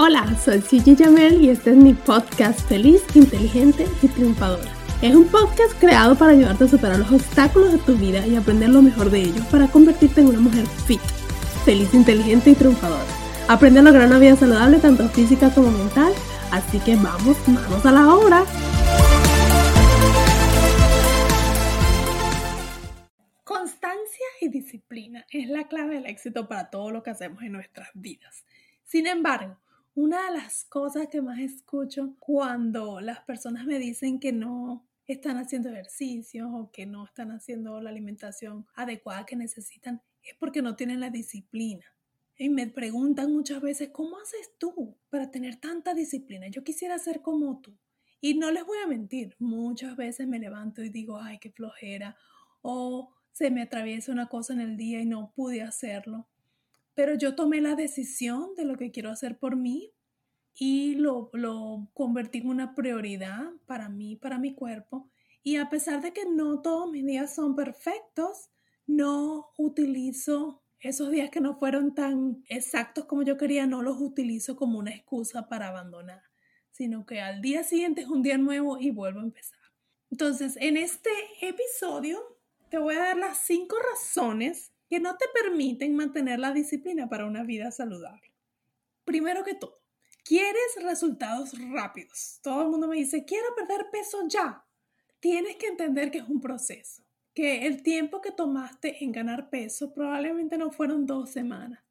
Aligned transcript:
Hola, 0.00 0.32
soy 0.36 0.62
Gigi 0.62 0.94
Jamel 0.94 1.42
y 1.42 1.50
este 1.50 1.70
es 1.70 1.76
mi 1.76 1.92
podcast 1.92 2.60
Feliz, 2.68 3.02
Inteligente 3.16 3.84
y 4.00 4.06
Triunfadora. 4.06 4.70
Es 5.02 5.12
un 5.12 5.26
podcast 5.26 5.76
creado 5.80 6.16
para 6.16 6.30
ayudarte 6.30 6.62
a 6.62 6.68
superar 6.68 7.00
los 7.00 7.10
obstáculos 7.10 7.72
de 7.72 7.78
tu 7.78 7.96
vida 7.96 8.24
y 8.24 8.36
aprender 8.36 8.68
lo 8.68 8.80
mejor 8.80 9.10
de 9.10 9.22
ellos 9.22 9.44
para 9.46 9.66
convertirte 9.66 10.20
en 10.20 10.28
una 10.28 10.38
mujer 10.38 10.64
fit, 10.86 11.00
feliz, 11.64 11.92
inteligente 11.94 12.50
y 12.50 12.54
triunfadora. 12.54 13.02
Aprende 13.48 13.80
a 13.80 13.82
lograr 13.82 14.06
una 14.06 14.20
vida 14.20 14.36
saludable 14.36 14.78
tanto 14.78 15.08
física 15.08 15.50
como 15.52 15.72
mental, 15.72 16.12
así 16.52 16.78
que 16.78 16.94
vamos, 16.94 17.36
vamos 17.48 17.84
a 17.84 17.90
la 17.90 18.14
obra. 18.14 18.44
Constancia 23.42 24.26
y 24.42 24.48
disciplina 24.48 25.26
es 25.32 25.48
la 25.48 25.66
clave 25.66 25.96
del 25.96 26.06
éxito 26.06 26.46
para 26.46 26.70
todo 26.70 26.92
lo 26.92 27.02
que 27.02 27.10
hacemos 27.10 27.42
en 27.42 27.50
nuestras 27.50 27.88
vidas. 27.94 28.44
Sin 28.84 29.08
embargo, 29.08 29.58
una 29.98 30.26
de 30.26 30.38
las 30.38 30.64
cosas 30.66 31.08
que 31.08 31.20
más 31.20 31.40
escucho 31.40 32.14
cuando 32.20 33.00
las 33.00 33.18
personas 33.22 33.66
me 33.66 33.80
dicen 33.80 34.20
que 34.20 34.30
no 34.30 34.88
están 35.08 35.38
haciendo 35.38 35.70
ejercicios 35.70 36.48
o 36.52 36.70
que 36.70 36.86
no 36.86 37.04
están 37.04 37.32
haciendo 37.32 37.80
la 37.80 37.90
alimentación 37.90 38.64
adecuada 38.76 39.26
que 39.26 39.34
necesitan 39.34 40.00
es 40.22 40.36
porque 40.38 40.62
no 40.62 40.76
tienen 40.76 41.00
la 41.00 41.10
disciplina. 41.10 41.84
Y 42.36 42.48
me 42.48 42.68
preguntan 42.68 43.32
muchas 43.32 43.60
veces, 43.60 43.90
¿cómo 43.92 44.20
haces 44.20 44.52
tú 44.56 44.96
para 45.10 45.32
tener 45.32 45.56
tanta 45.56 45.94
disciplina? 45.94 46.46
Yo 46.46 46.62
quisiera 46.62 46.96
ser 47.00 47.20
como 47.20 47.60
tú. 47.60 47.76
Y 48.20 48.34
no 48.34 48.52
les 48.52 48.64
voy 48.64 48.78
a 48.78 48.86
mentir, 48.86 49.34
muchas 49.40 49.96
veces 49.96 50.28
me 50.28 50.38
levanto 50.38 50.84
y 50.84 50.90
digo, 50.90 51.20
ay, 51.20 51.40
qué 51.40 51.50
flojera, 51.50 52.16
o 52.62 53.12
se 53.32 53.50
me 53.50 53.62
atraviesa 53.62 54.12
una 54.12 54.28
cosa 54.28 54.52
en 54.52 54.60
el 54.60 54.76
día 54.76 55.00
y 55.00 55.06
no 55.06 55.32
pude 55.34 55.60
hacerlo 55.62 56.28
pero 56.98 57.14
yo 57.14 57.36
tomé 57.36 57.60
la 57.60 57.76
decisión 57.76 58.56
de 58.56 58.64
lo 58.64 58.76
que 58.76 58.90
quiero 58.90 59.12
hacer 59.12 59.38
por 59.38 59.54
mí 59.54 59.94
y 60.52 60.96
lo, 60.96 61.30
lo 61.32 61.88
convertí 61.94 62.38
en 62.38 62.48
una 62.48 62.74
prioridad 62.74 63.52
para 63.66 63.88
mí, 63.88 64.16
para 64.16 64.40
mi 64.40 64.56
cuerpo. 64.56 65.08
Y 65.44 65.58
a 65.58 65.70
pesar 65.70 66.02
de 66.02 66.12
que 66.12 66.24
no 66.26 66.60
todos 66.60 66.90
mis 66.90 67.06
días 67.06 67.32
son 67.32 67.54
perfectos, 67.54 68.50
no 68.84 69.50
utilizo 69.56 70.64
esos 70.80 71.12
días 71.12 71.30
que 71.30 71.40
no 71.40 71.56
fueron 71.56 71.94
tan 71.94 72.42
exactos 72.48 73.04
como 73.04 73.22
yo 73.22 73.36
quería, 73.36 73.64
no 73.68 73.80
los 73.80 74.00
utilizo 74.00 74.56
como 74.56 74.80
una 74.80 74.90
excusa 74.90 75.48
para 75.48 75.68
abandonar, 75.68 76.24
sino 76.72 77.06
que 77.06 77.20
al 77.20 77.40
día 77.40 77.62
siguiente 77.62 78.00
es 78.00 78.08
un 78.08 78.22
día 78.22 78.38
nuevo 78.38 78.76
y 78.76 78.90
vuelvo 78.90 79.20
a 79.20 79.22
empezar. 79.22 79.60
Entonces, 80.10 80.56
en 80.60 80.76
este 80.76 81.10
episodio 81.42 82.18
te 82.70 82.78
voy 82.78 82.96
a 82.96 83.04
dar 83.04 83.16
las 83.18 83.38
cinco 83.38 83.76
razones 83.92 84.72
que 84.88 85.00
no 85.00 85.16
te 85.16 85.26
permiten 85.34 85.94
mantener 85.94 86.38
la 86.38 86.52
disciplina 86.52 87.08
para 87.08 87.26
una 87.26 87.44
vida 87.44 87.70
saludable. 87.70 88.32
Primero 89.04 89.44
que 89.44 89.54
todo, 89.54 89.80
quieres 90.24 90.82
resultados 90.82 91.52
rápidos. 91.70 92.40
Todo 92.42 92.62
el 92.62 92.68
mundo 92.68 92.88
me 92.88 92.96
dice, 92.96 93.24
quiero 93.24 93.54
perder 93.54 93.90
peso 93.90 94.26
ya. 94.28 94.64
Tienes 95.20 95.56
que 95.56 95.66
entender 95.66 96.10
que 96.10 96.18
es 96.18 96.28
un 96.28 96.40
proceso, 96.40 97.02
que 97.34 97.66
el 97.66 97.82
tiempo 97.82 98.20
que 98.20 98.30
tomaste 98.30 99.04
en 99.04 99.12
ganar 99.12 99.50
peso 99.50 99.92
probablemente 99.92 100.56
no 100.56 100.70
fueron 100.70 101.06
dos 101.06 101.30
semanas. 101.30 101.82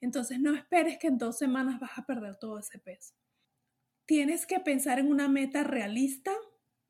Entonces 0.00 0.38
no 0.38 0.54
esperes 0.54 0.98
que 0.98 1.08
en 1.08 1.18
dos 1.18 1.38
semanas 1.38 1.80
vas 1.80 1.98
a 1.98 2.06
perder 2.06 2.36
todo 2.36 2.58
ese 2.58 2.78
peso. 2.78 3.14
Tienes 4.06 4.46
que 4.46 4.60
pensar 4.60 5.00
en 5.00 5.10
una 5.10 5.28
meta 5.28 5.64
realista 5.64 6.32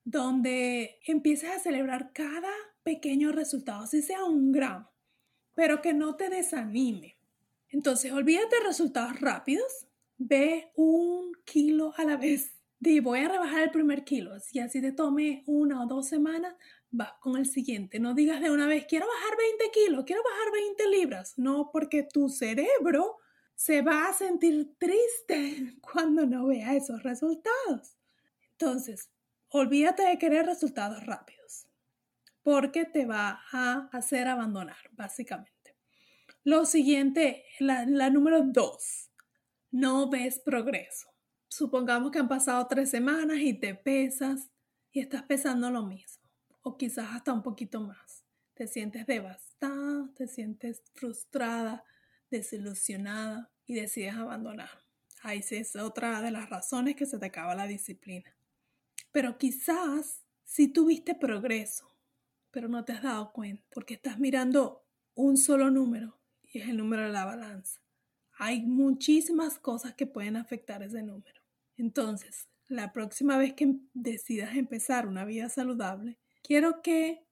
donde 0.04 0.98
empieces 1.06 1.50
a 1.50 1.58
celebrar 1.58 2.12
cada 2.12 2.52
pequeño 2.82 3.32
resultado, 3.32 3.86
si 3.86 4.02
sea 4.02 4.24
un 4.24 4.52
gramo 4.52 4.90
pero 5.58 5.82
que 5.82 5.92
no 5.92 6.14
te 6.14 6.28
desanime. 6.28 7.18
Entonces, 7.70 8.12
olvídate 8.12 8.60
de 8.60 8.62
resultados 8.68 9.20
rápidos, 9.20 9.88
ve 10.16 10.70
un 10.76 11.32
kilo 11.44 11.92
a 11.96 12.04
la 12.04 12.16
vez. 12.16 12.54
Di, 12.78 13.00
voy 13.00 13.18
a 13.18 13.28
rebajar 13.28 13.64
el 13.64 13.72
primer 13.72 14.04
kilo. 14.04 14.38
Si 14.38 14.60
así 14.60 14.80
te 14.80 14.92
tome 14.92 15.42
una 15.46 15.82
o 15.82 15.86
dos 15.88 16.06
semanas, 16.06 16.54
vas 16.92 17.14
con 17.18 17.36
el 17.36 17.46
siguiente. 17.46 17.98
No 17.98 18.14
digas 18.14 18.40
de 18.40 18.52
una 18.52 18.68
vez, 18.68 18.86
quiero 18.88 19.08
bajar 19.08 19.36
20 19.36 19.64
kilos, 19.72 20.04
quiero 20.04 20.22
bajar 20.22 20.52
20 20.52 20.88
libras. 20.90 21.34
No, 21.38 21.70
porque 21.72 22.04
tu 22.04 22.28
cerebro 22.28 23.16
se 23.56 23.82
va 23.82 24.06
a 24.06 24.12
sentir 24.12 24.76
triste 24.78 25.76
cuando 25.92 26.24
no 26.24 26.46
vea 26.46 26.76
esos 26.76 27.02
resultados. 27.02 27.98
Entonces, 28.52 29.10
olvídate 29.48 30.04
de 30.04 30.18
querer 30.18 30.46
resultados 30.46 31.04
rápidos 31.04 31.37
porque 32.48 32.86
te 32.86 33.04
va 33.04 33.42
a 33.52 33.90
hacer 33.92 34.26
abandonar, 34.26 34.78
básicamente. 34.92 35.76
Lo 36.44 36.64
siguiente, 36.64 37.44
la, 37.60 38.08
número 38.08 38.42
dos, 38.42 39.10
no 39.70 40.08
ves 40.08 40.38
progreso. 40.38 41.10
Supongamos 41.50 42.10
que 42.10 42.20
han 42.20 42.26
pasado 42.26 42.66
tres 42.66 42.88
semanas 42.88 43.36
y 43.40 43.52
te 43.52 43.74
pesas 43.74 44.48
y 44.92 45.00
estás 45.00 45.24
pesando 45.24 45.70
lo 45.70 45.82
mismo, 45.82 46.26
o 46.62 46.78
quizás 46.78 47.10
hasta 47.12 47.34
un 47.34 47.42
poquito 47.42 47.82
más. 47.82 48.24
Te 48.54 48.66
sientes 48.66 49.06
devastada, 49.06 50.08
te 50.16 50.26
sientes 50.26 50.82
frustrada, 50.94 51.84
desilusionada 52.30 53.52
y 53.66 53.74
decides 53.74 54.14
abandonar. 54.14 54.86
Ahí 55.20 55.44
es 55.50 55.76
otra 55.76 56.22
de 56.22 56.30
las 56.30 56.48
razones 56.48 56.96
que 56.96 57.04
se 57.04 57.18
te 57.18 57.26
acaba 57.26 57.54
la 57.54 57.66
disciplina. 57.66 58.34
Pero 59.12 59.36
quizás 59.36 60.22
si 60.44 60.68
tuviste 60.68 61.14
progreso, 61.14 61.97
pero 62.58 62.68
no 62.68 62.84
te 62.84 62.90
has 62.90 63.04
dado 63.04 63.30
cuenta 63.32 63.62
porque 63.70 63.94
estás 63.94 64.18
mirando 64.18 64.84
un 65.14 65.36
solo 65.36 65.70
número 65.70 66.18
y 66.42 66.58
es 66.58 66.68
el 66.68 66.78
número 66.78 67.04
de 67.04 67.12
la 67.12 67.24
balanza. 67.24 67.80
Hay 68.36 68.62
muchísimas 68.62 69.60
cosas 69.60 69.94
que 69.94 70.08
pueden 70.08 70.34
afectar 70.34 70.82
ese 70.82 71.04
número. 71.04 71.40
Entonces, 71.76 72.48
la 72.66 72.92
próxima 72.92 73.38
vez 73.38 73.52
que 73.54 73.76
decidas 73.94 74.56
empezar 74.56 75.06
una 75.06 75.24
vida 75.24 75.48
saludable, 75.48 76.18
quiero 76.42 76.82
que 76.82 77.24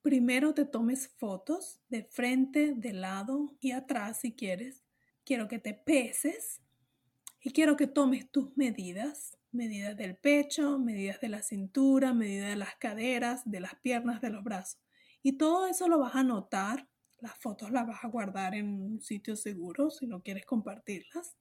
primero 0.00 0.54
te 0.54 0.64
tomes 0.64 1.08
fotos 1.08 1.80
de 1.88 2.04
frente, 2.04 2.72
de 2.76 2.92
lado 2.92 3.56
y 3.58 3.72
atrás 3.72 4.20
si 4.20 4.36
quieres. 4.36 4.84
Quiero 5.24 5.48
que 5.48 5.58
te 5.58 5.74
peses 5.74 6.62
y 7.40 7.50
quiero 7.50 7.76
que 7.76 7.88
tomes 7.88 8.30
tus 8.30 8.56
medidas 8.56 9.36
medidas 9.58 9.96
del 9.96 10.16
pecho, 10.16 10.78
medidas 10.78 11.20
de 11.20 11.28
la 11.28 11.42
cintura, 11.42 12.14
medidas 12.14 12.50
de 12.50 12.56
las 12.56 12.76
caderas, 12.76 13.42
de 13.44 13.60
las 13.60 13.74
piernas, 13.74 14.20
de 14.22 14.30
los 14.30 14.44
brazos. 14.44 14.80
Y 15.22 15.32
todo 15.32 15.66
eso 15.66 15.88
lo 15.88 15.98
vas 15.98 16.14
a 16.14 16.20
anotar. 16.20 16.88
Las 17.18 17.36
fotos 17.38 17.72
las 17.72 17.86
vas 17.86 18.04
a 18.04 18.08
guardar 18.08 18.54
en 18.54 18.68
un 18.68 19.00
sitio 19.02 19.34
seguro 19.34 19.90
si 19.90 20.06
no 20.06 20.22
quieres 20.22 20.46
compartirlas. 20.46 21.36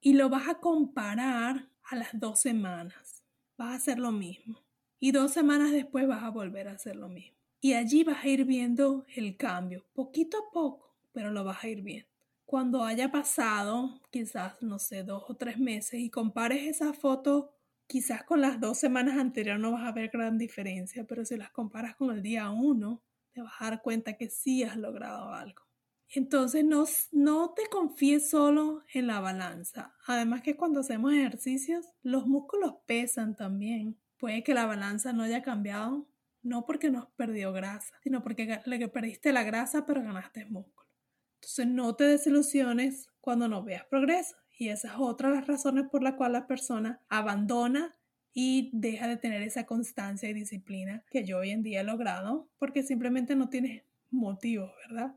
Y 0.00 0.14
lo 0.14 0.30
vas 0.30 0.48
a 0.48 0.54
comparar 0.54 1.70
a 1.84 1.96
las 1.96 2.08
dos 2.14 2.40
semanas. 2.40 3.22
Vas 3.58 3.72
a 3.72 3.74
hacer 3.76 3.98
lo 3.98 4.10
mismo. 4.10 4.64
Y 4.98 5.12
dos 5.12 5.32
semanas 5.32 5.70
después 5.70 6.08
vas 6.08 6.22
a 6.22 6.30
volver 6.30 6.66
a 6.66 6.72
hacer 6.72 6.96
lo 6.96 7.08
mismo. 7.08 7.36
Y 7.60 7.74
allí 7.74 8.04
vas 8.04 8.24
a 8.24 8.28
ir 8.28 8.46
viendo 8.46 9.04
el 9.14 9.36
cambio, 9.36 9.86
poquito 9.92 10.38
a 10.38 10.50
poco, 10.50 10.96
pero 11.12 11.30
lo 11.30 11.44
vas 11.44 11.62
a 11.62 11.68
ir 11.68 11.82
viendo 11.82 12.09
cuando 12.50 12.82
haya 12.82 13.12
pasado 13.12 14.00
quizás, 14.10 14.60
no 14.60 14.80
sé, 14.80 15.04
dos 15.04 15.22
o 15.28 15.36
tres 15.36 15.56
meses 15.56 16.00
y 16.00 16.10
compares 16.10 16.64
esa 16.64 16.92
foto 16.92 17.54
quizás 17.86 18.24
con 18.24 18.40
las 18.40 18.58
dos 18.58 18.76
semanas 18.76 19.18
anteriores 19.18 19.62
no 19.62 19.70
vas 19.70 19.84
a 19.84 19.92
ver 19.92 20.10
gran 20.12 20.36
diferencia, 20.36 21.04
pero 21.04 21.24
si 21.24 21.36
las 21.36 21.52
comparas 21.52 21.94
con 21.94 22.10
el 22.10 22.22
día 22.22 22.50
uno, 22.50 23.04
te 23.30 23.40
vas 23.40 23.52
a 23.60 23.70
dar 23.70 23.82
cuenta 23.82 24.14
que 24.14 24.28
sí 24.28 24.64
has 24.64 24.76
logrado 24.76 25.32
algo. 25.32 25.62
Entonces 26.08 26.64
no, 26.64 26.86
no 27.12 27.50
te 27.54 27.68
confíes 27.70 28.28
solo 28.28 28.82
en 28.92 29.06
la 29.06 29.20
balanza. 29.20 29.94
Además 30.08 30.42
que 30.42 30.56
cuando 30.56 30.80
hacemos 30.80 31.12
ejercicios, 31.12 31.86
los 32.02 32.26
músculos 32.26 32.74
pesan 32.84 33.36
también. 33.36 33.96
Puede 34.18 34.42
que 34.42 34.54
la 34.54 34.66
balanza 34.66 35.12
no 35.12 35.22
haya 35.22 35.42
cambiado, 35.42 36.08
no 36.42 36.66
porque 36.66 36.90
no 36.90 37.12
perdió 37.14 37.52
grasa, 37.52 37.94
sino 38.02 38.24
porque 38.24 38.60
le 38.64 38.88
perdiste 38.88 39.32
la 39.32 39.44
grasa 39.44 39.86
pero 39.86 40.02
ganaste 40.02 40.46
músculo. 40.46 40.89
Entonces 41.40 41.66
no 41.68 41.96
te 41.96 42.04
desilusiones 42.04 43.08
cuando 43.20 43.48
no 43.48 43.64
veas 43.64 43.86
progreso. 43.86 44.36
Y 44.58 44.68
esa 44.68 44.88
es 44.88 44.94
otra 44.98 45.30
de 45.30 45.36
las 45.36 45.46
razones 45.46 45.88
por 45.90 46.02
la 46.02 46.16
cual 46.16 46.32
la 46.32 46.46
persona 46.46 47.00
abandona 47.08 47.96
y 48.34 48.70
deja 48.74 49.08
de 49.08 49.16
tener 49.16 49.40
esa 49.42 49.64
constancia 49.64 50.28
y 50.28 50.34
disciplina 50.34 51.02
que 51.10 51.24
yo 51.24 51.38
hoy 51.38 51.50
en 51.50 51.62
día 51.62 51.80
he 51.80 51.84
logrado 51.84 52.50
porque 52.58 52.82
simplemente 52.82 53.34
no 53.34 53.48
tienes 53.48 53.84
motivo, 54.10 54.70
¿verdad? 54.86 55.14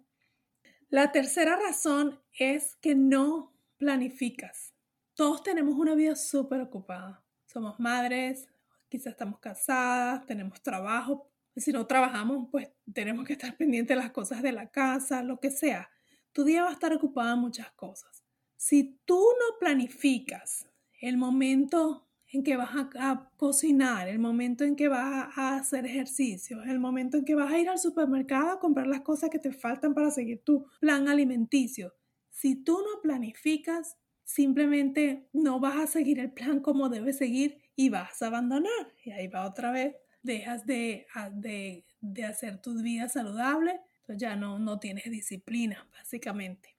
La 0.89 1.11
tercera 1.11 1.57
razón 1.57 2.21
es 2.39 2.77
que 2.77 2.95
no 2.95 3.53
planificas. 3.77 4.73
Todos 5.13 5.43
tenemos 5.43 5.75
una 5.75 5.93
vida 5.93 6.15
súper 6.15 6.61
ocupada. 6.61 7.21
Somos 7.45 7.79
madres, 7.79 8.47
quizás 8.87 9.07
estamos 9.07 9.39
casadas, 9.39 10.25
tenemos 10.25 10.61
trabajo. 10.63 11.29
Si 11.55 11.73
no 11.73 11.85
trabajamos, 11.85 12.47
pues 12.49 12.69
tenemos 12.93 13.25
que 13.25 13.33
estar 13.33 13.57
pendientes 13.57 13.97
de 13.97 14.01
las 14.01 14.11
cosas 14.11 14.41
de 14.41 14.53
la 14.53 14.71
casa, 14.71 15.21
lo 15.21 15.39
que 15.39 15.51
sea. 15.51 15.89
Tu 16.33 16.43
día 16.43 16.63
va 16.63 16.69
a 16.69 16.73
estar 16.73 16.93
ocupado 16.93 17.35
en 17.35 17.39
muchas 17.39 17.71
cosas. 17.71 18.23
Si 18.57 18.99
tú 19.05 19.15
no 19.15 19.59
planificas 19.59 20.67
el 20.99 21.17
momento 21.17 22.07
en 22.33 22.43
que 22.43 22.57
vas 22.57 22.71
a, 22.75 23.29
cocinar, 23.37 24.07
el 24.07 24.17
momento 24.17 24.63
en 24.63 24.75
que 24.75 24.87
vas 24.87 25.37
a 25.37 25.57
hacer 25.57 25.85
ejercicio, 25.85 26.63
el 26.63 26.79
momento 26.79 27.17
en 27.17 27.25
que 27.25 27.35
vas 27.35 27.51
a 27.51 27.59
ir 27.59 27.69
al 27.69 27.77
supermercado 27.77 28.49
a 28.49 28.59
comprar 28.59 28.87
las 28.87 29.01
cosas 29.01 29.29
que 29.29 29.37
te 29.37 29.51
faltan 29.51 29.93
para 29.93 30.09
seguir 30.09 30.43
tu 30.43 30.65
plan 30.79 31.07
alimenticio. 31.07 31.93
Si 32.31 32.55
tú 32.55 32.79
no 32.79 33.01
planificas, 33.03 33.97
simplemente 34.23 35.29
no 35.33 35.59
vas 35.59 35.77
a 35.77 35.87
seguir 35.87 36.19
el 36.19 36.31
plan 36.31 36.59
como 36.59 36.89
debes 36.89 37.17
seguir 37.17 37.59
y 37.75 37.89
vas 37.89 38.23
a 38.23 38.27
abandonar. 38.27 38.93
Y 39.05 39.11
ahí 39.11 39.27
va 39.27 39.45
otra 39.45 39.71
vez, 39.71 39.95
dejas 40.23 40.65
de, 40.65 41.05
de, 41.33 41.85
de 42.01 42.25
hacer 42.25 42.59
tu 42.59 42.73
vida 42.81 43.09
saludable, 43.09 43.81
entonces 44.03 44.21
ya 44.21 44.35
no, 44.35 44.59
no 44.59 44.79
tienes 44.79 45.05
disciplina, 45.05 45.87
básicamente. 45.91 46.75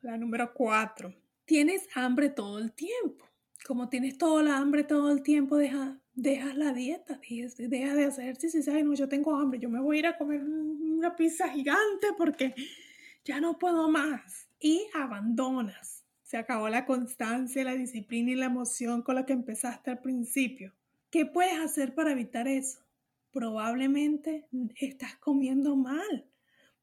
La 0.00 0.16
número 0.16 0.52
cuatro, 0.52 1.14
tienes 1.44 1.88
hambre 1.94 2.28
todo 2.28 2.58
el 2.58 2.72
tiempo 2.72 3.26
como 3.66 3.88
tienes 3.88 4.16
todo 4.16 4.40
el 4.40 4.48
hambre 4.48 4.84
todo 4.84 5.10
el 5.10 5.22
tiempo, 5.22 5.56
deja, 5.56 5.98
dejas 6.14 6.56
la 6.56 6.72
dieta, 6.72 7.20
deja 7.58 7.94
de 7.94 8.04
hacer 8.04 8.24
ejercicio 8.24 8.60
y 8.60 8.62
dices, 8.62 8.84
no, 8.84 8.94
yo 8.94 9.08
tengo 9.08 9.36
hambre, 9.36 9.58
yo 9.58 9.68
me 9.68 9.80
voy 9.80 9.96
a 9.96 9.98
ir 10.00 10.06
a 10.06 10.16
comer 10.16 10.42
una 10.42 11.16
pizza 11.16 11.48
gigante 11.48 12.08
porque 12.16 12.54
ya 13.24 13.40
no 13.40 13.58
puedo 13.58 13.90
más. 13.90 14.48
Y 14.58 14.86
abandonas. 14.94 16.04
Se 16.22 16.36
acabó 16.38 16.68
la 16.68 16.86
constancia, 16.86 17.62
la 17.62 17.74
disciplina 17.74 18.30
y 18.30 18.36
la 18.36 18.46
emoción 18.46 19.02
con 19.02 19.16
la 19.16 19.26
que 19.26 19.32
empezaste 19.32 19.90
al 19.90 20.00
principio. 20.00 20.72
¿Qué 21.10 21.26
puedes 21.26 21.58
hacer 21.60 21.94
para 21.94 22.12
evitar 22.12 22.48
eso? 22.48 22.80
Probablemente 23.32 24.46
estás 24.76 25.16
comiendo 25.16 25.76
mal. 25.76 26.24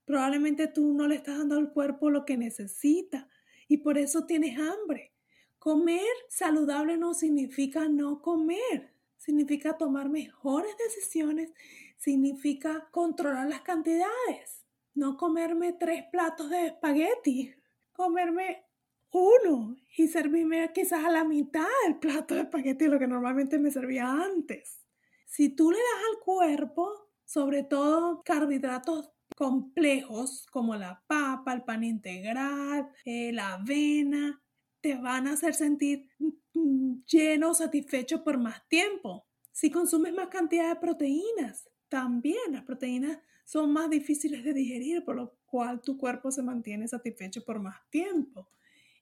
Probablemente 0.05 0.67
tú 0.67 0.93
no 0.93 1.07
le 1.07 1.15
estás 1.15 1.37
dando 1.37 1.57
al 1.57 1.71
cuerpo 1.71 2.09
lo 2.09 2.25
que 2.25 2.37
necesita 2.37 3.29
y 3.67 3.77
por 3.77 3.97
eso 3.97 4.25
tienes 4.25 4.57
hambre. 4.59 5.13
Comer 5.59 6.01
saludable 6.27 6.97
no 6.97 7.13
significa 7.13 7.87
no 7.87 8.21
comer, 8.21 8.93
significa 9.17 9.77
tomar 9.77 10.09
mejores 10.09 10.75
decisiones, 10.77 11.53
significa 11.97 12.89
controlar 12.91 13.47
las 13.47 13.61
cantidades, 13.61 14.65
no 14.93 15.15
comerme 15.15 15.73
tres 15.73 16.03
platos 16.11 16.49
de 16.49 16.67
espagueti, 16.67 17.53
comerme 17.93 18.65
uno 19.11 19.77
y 19.95 20.07
servirme 20.07 20.71
quizás 20.73 21.05
a 21.05 21.11
la 21.11 21.23
mitad 21.23 21.67
del 21.85 21.99
plato 21.99 22.35
de 22.35 22.41
espagueti, 22.41 22.87
lo 22.87 22.99
que 22.99 23.07
normalmente 23.07 23.59
me 23.59 23.71
servía 23.71 24.11
antes. 24.11 24.81
Si 25.27 25.49
tú 25.49 25.71
le 25.71 25.77
das 25.77 26.03
al 26.11 26.19
cuerpo, 26.19 27.09
sobre 27.23 27.63
todo 27.63 28.21
carbohidratos 28.23 29.11
complejos 29.35 30.45
como 30.51 30.75
la 30.75 31.03
papa, 31.07 31.53
el 31.53 31.63
pan 31.63 31.83
integral, 31.83 32.89
eh, 33.05 33.31
la 33.33 33.53
avena, 33.53 34.41
te 34.81 34.95
van 34.95 35.27
a 35.27 35.33
hacer 35.33 35.53
sentir 35.53 36.07
mm, 36.53 37.03
lleno, 37.05 37.53
satisfecho 37.53 38.23
por 38.23 38.37
más 38.37 38.67
tiempo. 38.67 39.25
Si 39.51 39.69
consumes 39.69 40.13
más 40.13 40.27
cantidad 40.27 40.69
de 40.69 40.79
proteínas, 40.79 41.69
también 41.89 42.51
las 42.51 42.63
proteínas 42.63 43.19
son 43.45 43.71
más 43.71 43.89
difíciles 43.89 44.43
de 44.43 44.53
digerir, 44.53 45.03
por 45.03 45.15
lo 45.15 45.37
cual 45.45 45.81
tu 45.81 45.97
cuerpo 45.97 46.31
se 46.31 46.41
mantiene 46.41 46.87
satisfecho 46.87 47.43
por 47.45 47.59
más 47.59 47.77
tiempo. 47.89 48.49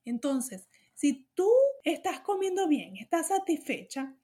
Entonces, 0.03 0.67
si 0.93 1.27
tú 1.33 1.49
estás 1.83 2.19
comiendo 2.19 2.67
bien, 2.67 2.97
estás 2.97 3.29
satisfecha, 3.29 4.15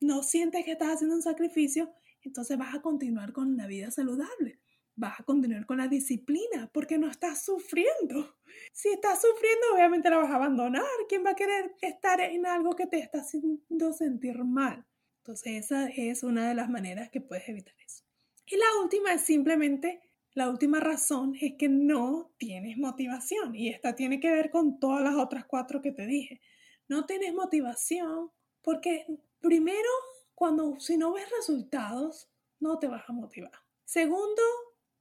no 0.00 0.22
sientes 0.22 0.64
que 0.64 0.72
estás 0.72 0.94
haciendo 0.94 1.16
un 1.16 1.22
sacrificio, 1.22 1.92
entonces 2.22 2.58
vas 2.58 2.74
a 2.74 2.82
continuar 2.82 3.32
con 3.32 3.48
una 3.52 3.66
vida 3.66 3.90
saludable 3.90 4.58
vas 4.96 5.20
a 5.20 5.24
continuar 5.24 5.66
con 5.66 5.78
la 5.78 5.88
disciplina 5.88 6.70
porque 6.72 6.98
no 6.98 7.08
estás 7.08 7.44
sufriendo. 7.44 8.36
Si 8.72 8.88
estás 8.88 9.20
sufriendo, 9.20 9.74
obviamente 9.74 10.10
la 10.10 10.18
vas 10.18 10.30
a 10.30 10.36
abandonar. 10.36 10.82
¿Quién 11.08 11.24
va 11.24 11.30
a 11.30 11.36
querer 11.36 11.74
estar 11.82 12.20
en 12.20 12.46
algo 12.46 12.74
que 12.74 12.86
te 12.86 12.98
está 12.98 13.20
haciendo 13.20 13.92
sentir 13.92 14.42
mal? 14.44 14.84
Entonces 15.18 15.64
esa 15.64 15.88
es 15.88 16.22
una 16.22 16.48
de 16.48 16.54
las 16.54 16.70
maneras 16.70 17.10
que 17.10 17.20
puedes 17.20 17.48
evitar 17.48 17.74
eso. 17.84 18.04
Y 18.46 18.56
la 18.56 18.80
última 18.82 19.12
es 19.12 19.22
simplemente, 19.22 20.00
la 20.34 20.48
última 20.48 20.80
razón 20.80 21.34
es 21.40 21.54
que 21.58 21.68
no 21.68 22.32
tienes 22.38 22.78
motivación. 22.78 23.54
Y 23.54 23.68
esta 23.68 23.94
tiene 23.94 24.20
que 24.20 24.30
ver 24.30 24.50
con 24.50 24.78
todas 24.78 25.02
las 25.02 25.16
otras 25.16 25.44
cuatro 25.44 25.82
que 25.82 25.92
te 25.92 26.06
dije. 26.06 26.40
No 26.88 27.06
tienes 27.06 27.34
motivación 27.34 28.30
porque 28.62 29.06
primero, 29.40 29.88
cuando 30.34 30.78
si 30.80 30.96
no 30.96 31.12
ves 31.12 31.28
resultados, 31.36 32.30
no 32.60 32.78
te 32.78 32.86
vas 32.86 33.08
a 33.08 33.12
motivar. 33.12 33.52
Segundo, 33.84 34.42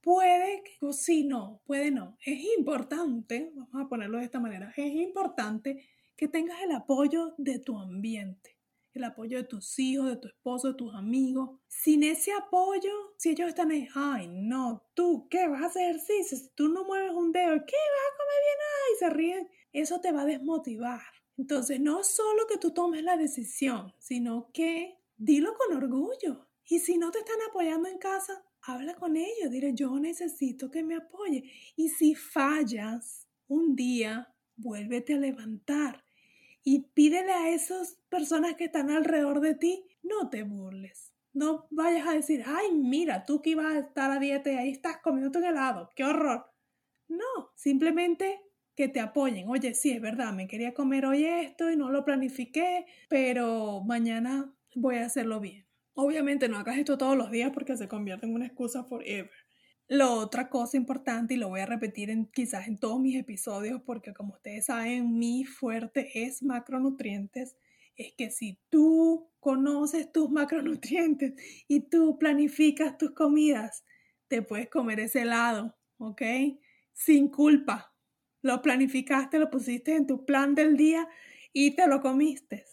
Puede 0.06 0.62
que 0.62 0.94
sí, 0.94 1.24
no, 1.24 1.64
puede 1.66 1.90
no. 1.90 2.16
Es 2.24 2.40
importante, 2.60 3.52
vamos 3.56 3.88
a 3.88 3.90
ponerlo 3.90 4.20
de 4.20 4.26
esta 4.26 4.40
manera, 4.40 4.72
es 4.78 4.94
importante 4.94 5.84
que 6.16 6.28
tengas 6.28 6.62
el 6.62 6.74
apoyo 6.74 7.34
de 7.40 7.58
tu 7.58 7.76
ambiente, 7.80 8.56
el 8.94 9.04
apoyo 9.04 9.40
de 9.40 9.46
tus 9.46 9.80
hijos, 9.80 10.06
de 10.06 10.18
tu 10.18 10.28
esposo, 10.28 10.68
de 10.68 10.74
tus 10.76 10.94
amigos. 10.94 11.60
Sin 11.68 12.04
ese 12.04 12.34
apoyo, 12.34 13.16
si 13.18 13.32
ellos 13.32 13.50
están 13.50 13.72
ahí, 13.72 13.88
ay, 13.96 14.28
no, 14.28 14.86
tú, 14.94 15.28
¿qué 15.28 15.48
vas 15.48 15.64
a 15.64 15.66
hacer 15.66 15.90
ejercicio? 15.90 16.38
Si 16.38 16.50
tú 16.54 16.70
no 16.70 16.86
mueves 16.86 17.12
un 17.12 17.32
dedo, 17.32 17.54
¿qué 17.66 17.76
vas 17.76 18.06
a 18.06 18.18
comer 18.20 18.42
bien? 18.46 18.60
Ay, 18.78 18.96
se 19.00 19.10
ríen. 19.10 19.50
Eso 19.74 20.02
te 20.02 20.12
va 20.12 20.22
a 20.22 20.26
desmotivar. 20.26 21.02
Entonces, 21.36 21.80
no 21.80 22.04
solo 22.04 22.46
que 22.48 22.60
tú 22.60 22.76
tomes 22.76 23.02
la 23.02 23.18
decisión, 23.18 23.92
sino 23.98 24.52
que 24.54 25.00
dilo 25.18 25.56
con 25.56 25.76
orgullo. 25.76 26.46
Y 26.64 26.78
si 26.78 27.00
no 27.00 27.10
te 27.10 27.20
están 27.20 27.38
apoyando 27.50 27.90
en 27.90 27.98
casa, 27.98 28.46
habla 28.66 28.96
con 28.96 29.16
ellos, 29.16 29.52
dile, 29.52 29.74
yo 29.74 29.98
necesito 30.00 30.72
que 30.72 30.84
me 30.84 30.96
apoye. 30.96 31.52
Y 31.76 31.90
si 31.90 32.16
fallas 32.16 33.28
un 33.48 33.76
día, 33.76 34.34
vuélvete 34.56 35.14
a 35.14 35.18
levantar 35.18 36.04
y 36.64 36.80
pídele 36.94 37.32
a 37.32 37.50
esas 37.50 38.00
personas 38.10 38.56
que 38.56 38.66
están 38.66 38.90
alrededor 38.90 39.40
de 39.40 39.54
ti, 39.54 39.86
no 40.02 40.30
te 40.30 40.44
burles. 40.44 41.14
No 41.32 41.68
vayas 41.70 42.08
a 42.08 42.14
decir, 42.14 42.44
ay, 42.46 42.72
mira, 42.72 43.26
tú 43.26 43.42
que 43.42 43.52
ibas 43.52 43.68
a 43.68 43.80
estar 43.80 44.10
a 44.10 44.20
dieta 44.20 44.52
y 44.52 44.56
ahí 44.56 44.72
estás 44.72 44.98
comiendo 45.04 45.38
un 45.38 45.46
helado, 45.46 45.92
qué 45.96 46.04
horror. 46.04 46.46
No, 47.08 47.52
simplemente 47.56 48.42
que 48.76 48.88
te 48.88 49.00
apoyen. 49.00 49.48
Oye, 49.50 49.74
sí, 49.76 49.92
es 49.92 50.02
verdad, 50.02 50.34
me 50.34 50.48
quería 50.48 50.74
comer 50.74 51.06
hoy 51.06 51.26
esto 51.26 51.70
y 51.70 51.76
no 51.76 51.92
lo 51.92 52.04
planifiqué, 52.04 52.86
pero 53.10 53.84
mañana 53.86 54.54
voy 54.74 54.96
a 54.96 55.06
hacerlo 55.06 55.40
bien. 55.40 55.65
Obviamente 55.98 56.50
no 56.50 56.58
hagas 56.58 56.78
esto 56.78 56.98
todos 56.98 57.16
los 57.16 57.32
días 57.32 57.52
porque 57.54 57.78
se 57.78 57.88
convierte 57.88 58.26
en 58.26 58.34
una 58.34 58.48
excusa 58.48 58.84
forever. 58.84 59.32
La 59.88 60.10
otra 60.10 60.50
cosa 60.50 60.76
importante, 60.76 61.36
y 61.36 61.38
lo 61.38 61.48
voy 61.48 61.62
a 61.62 61.66
repetir 61.66 62.10
en, 62.10 62.26
quizás 62.26 62.68
en 62.68 62.78
todos 62.78 63.00
mis 63.00 63.18
episodios, 63.18 63.82
porque 63.86 64.14
como 64.14 64.34
ustedes 64.34 64.66
saben, 64.66 65.18
mi 65.18 65.46
fuerte 65.46 66.26
es 66.26 66.44
macronutrientes, 66.44 67.56
es 67.96 68.14
que 68.18 68.30
si 68.30 68.60
tú 68.70 69.30
conoces 69.40 70.12
tus 70.12 70.30
macronutrientes 70.30 71.34
y 71.68 71.82
tú 71.82 72.18
planificas 72.20 72.98
tus 72.98 73.12
comidas, 73.12 73.86
te 74.28 74.42
puedes 74.42 74.70
comer 74.70 75.00
ese 75.00 75.22
helado, 75.22 75.78
¿ok? 75.98 76.22
Sin 76.92 77.30
culpa. 77.30 77.94
Lo 78.42 78.62
planificaste, 78.62 79.40
lo 79.40 79.50
pusiste 79.50 79.96
en 79.96 80.08
tu 80.08 80.26
plan 80.26 80.56
del 80.56 80.76
día 80.76 81.08
y 81.54 81.76
te 81.76 81.88
lo 81.88 82.02
comiste. 82.02 82.66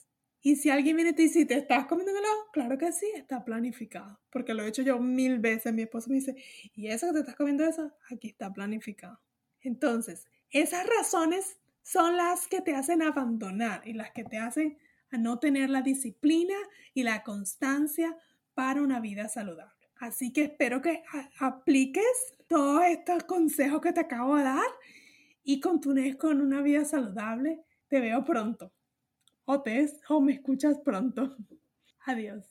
Y 0.45 0.57
si 0.57 0.71
alguien 0.71 0.97
viene 0.97 1.13
y 1.13 1.15
te 1.15 1.23
dice, 1.23 1.47
¿te 1.47 1.55
estás 1.55 1.87
comiendo 1.87 2.11
helado? 2.11 2.51
Claro 2.53 2.77
que 2.77 2.91
sí, 2.91 3.07
está 3.15 3.45
planificado. 3.45 4.19
Porque 4.29 4.55
lo 4.55 4.65
he 4.65 4.69
hecho 4.69 4.83
yo 4.83 4.99
mil 4.99 5.39
veces. 5.39 5.73
Mi 5.73 5.83
esposo 5.83 6.11
me 6.11 6.17
dice, 6.17 6.35
¿y 6.75 6.89
eso 6.89 7.07
que 7.07 7.13
te 7.13 7.19
estás 7.21 7.37
comiendo 7.37 7.65
eso? 7.65 7.93
Aquí 8.11 8.29
está 8.29 8.53
planificado. 8.53 9.21
Entonces, 9.61 10.27
esas 10.51 10.85
razones 10.85 11.61
son 11.83 12.17
las 12.17 12.49
que 12.49 12.61
te 12.61 12.75
hacen 12.75 13.03
abandonar 13.03 13.87
y 13.87 13.93
las 13.93 14.11
que 14.11 14.25
te 14.25 14.39
hacen 14.39 14.79
a 15.11 15.17
no 15.17 15.39
tener 15.39 15.71
la 15.71 15.83
disciplina 15.83 16.57
y 16.93 17.05
la 17.05 17.23
constancia 17.23 18.17
para 18.55 18.83
una 18.83 18.99
vida 18.99 19.29
saludable. 19.29 19.91
Así 20.01 20.33
que 20.33 20.43
espero 20.43 20.83
que 20.83 21.05
apliques 21.39 22.35
todos 22.49 22.83
estos 22.83 23.23
consejos 23.25 23.81
que 23.81 23.93
te 23.93 24.01
acabo 24.01 24.37
de 24.37 24.43
dar 24.43 24.71
y 25.45 25.61
continúes 25.61 26.17
con 26.17 26.41
una 26.41 26.63
vida 26.63 26.85
saludable. 26.85 27.61
Te 27.87 28.01
veo 28.01 28.25
pronto 28.25 28.73
o 29.45 29.61
te 29.61 29.87
o 30.09 30.21
me 30.21 30.33
escuchas 30.33 30.79
pronto. 30.85 31.37
Adiós. 32.07 32.45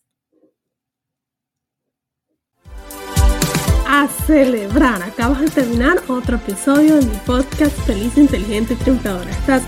A 3.87 4.07
celebrar, 4.25 5.01
acabas 5.01 5.41
de 5.41 5.49
terminar 5.49 5.97
otro 6.07 6.37
episodio 6.37 6.95
de 6.95 7.05
mi 7.05 7.17
podcast 7.25 7.77
Feliz, 7.81 8.17
Inteligente 8.17 8.73
y 8.73 8.77
Triunfadora. 8.77 9.29
Estás 9.29 9.63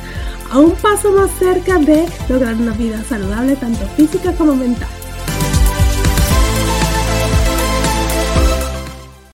a 0.50 0.60
un 0.60 0.74
paso 0.75 1.12
más 1.12 1.30
cerca 1.32 1.77
de 1.77 2.08
lograr 2.30 2.56
una 2.56 2.74
vida 2.74 3.03
saludable, 3.03 3.58
tanto 3.58 3.86
física 3.98 4.34
como 4.34 4.56
mental. 4.56 5.02